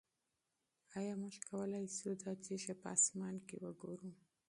[0.97, 4.09] آیا موږ کولی شو دا تیږه په اسمان کې وګورو؟